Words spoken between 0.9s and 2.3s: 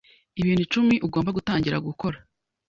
ugomba gutangira gukora